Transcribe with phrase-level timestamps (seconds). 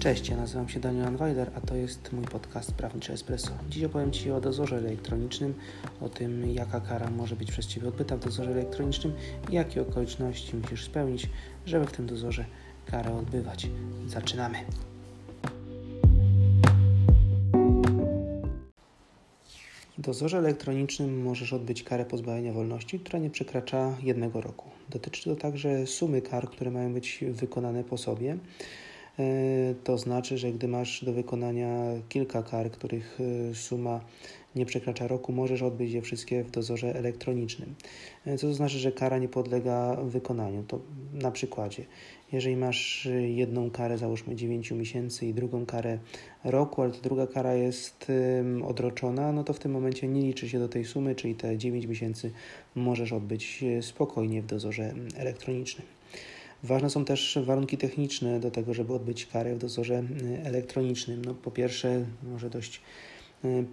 [0.00, 3.50] Cześć, ja nazywam się Daniel Anweiler, a to jest mój podcast Prawniczy Espresso.
[3.68, 5.54] Dziś opowiem Ci o dozorze elektronicznym,
[6.00, 9.12] o tym jaka kara może być przez Ciebie odbyta w dozorze elektronicznym
[9.50, 11.28] i jakie okoliczności musisz spełnić,
[11.66, 12.44] żeby w tym dozorze
[12.86, 13.68] karę odbywać.
[14.06, 14.58] Zaczynamy!
[19.98, 24.70] W dozorze elektronicznym możesz odbyć karę pozbawienia wolności, która nie przekracza jednego roku.
[24.90, 28.36] Dotyczy to także sumy kar, które mają być wykonane po sobie.
[29.20, 31.76] E, to znaczy, że gdy masz do wykonania
[32.08, 33.18] kilka kar, których
[33.50, 34.00] e, suma
[34.56, 37.74] nie przekracza roku, możesz odbyć je wszystkie w dozorze elektronicznym.
[38.26, 40.64] E, co to znaczy, że kara nie podlega wykonaniu.
[40.68, 40.80] To
[41.12, 41.84] na przykładzie,
[42.32, 45.98] jeżeli masz jedną karę, załóżmy 9 miesięcy i drugą karę
[46.44, 48.12] roku, ale ta druga kara jest
[48.64, 51.86] odroczona, no to w tym momencie nie liczy się do tej sumy, czyli te 9
[51.86, 52.30] miesięcy
[52.74, 55.86] możesz odbyć spokojnie w dozorze elektronicznym.
[56.62, 61.24] Ważne są też warunki techniczne do tego, żeby odbyć karę w dozorze y, elektronicznym.
[61.24, 62.80] No, po pierwsze, może dość
[63.44, 63.64] y,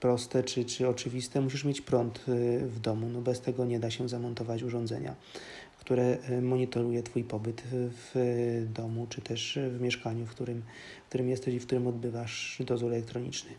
[0.00, 3.08] proste czy, czy oczywiste, musisz mieć prąd y, w domu.
[3.08, 5.14] No, bez tego nie da się zamontować urządzenia,
[5.78, 10.62] które monitoruje Twój pobyt w domu czy też w mieszkaniu, w którym,
[11.04, 13.50] w którym jesteś i w którym odbywasz dozór elektroniczny.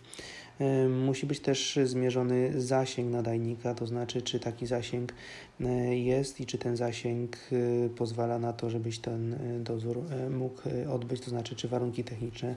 [0.90, 5.14] Musi być też zmierzony zasięg nadajnika, to znaczy, czy taki zasięg
[5.90, 7.38] jest i czy ten zasięg
[7.96, 12.56] pozwala na to, żebyś ten dozór mógł odbyć, to znaczy, czy warunki techniczne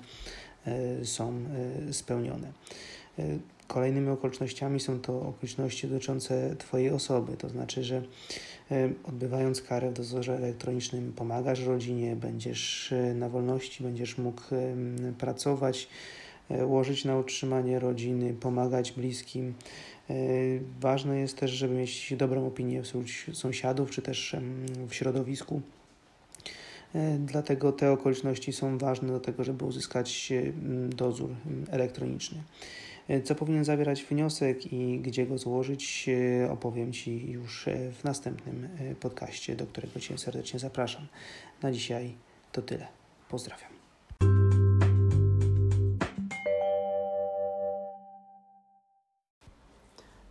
[1.04, 1.44] są
[1.92, 2.52] spełnione.
[3.66, 8.02] Kolejnymi okolicznościami są to okoliczności dotyczące Twojej osoby, to znaczy, że
[9.04, 14.42] odbywając karę w dozorze elektronicznym pomagasz rodzinie, będziesz na wolności, będziesz mógł
[15.18, 16.19] pracować, E,
[16.64, 19.54] łożyć na utrzymanie rodziny, pomagać bliskim.
[20.10, 20.14] E,
[20.80, 24.36] ważne jest też, żeby mieć dobrą opinię wśród sąsiadów czy też
[24.88, 25.60] w środowisku.
[26.94, 30.32] E, dlatego te okoliczności są ważne do tego, żeby uzyskać
[30.88, 31.30] dozór
[31.70, 32.42] elektroniczny.
[33.24, 36.06] Co powinien zawierać wniosek i gdzie go złożyć,
[36.50, 38.68] opowiem Ci już w następnym
[39.00, 41.06] podcaście, do którego Cię serdecznie zapraszam.
[41.62, 42.12] Na dzisiaj
[42.52, 42.86] to tyle.
[43.28, 43.80] Pozdrawiam.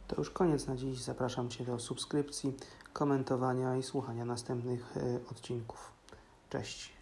[0.09, 0.99] To już koniec na dziś.
[0.99, 2.53] Zapraszam Cię do subskrypcji,
[2.93, 5.91] komentowania i słuchania następnych e, odcinków.
[6.49, 6.93] Cześć.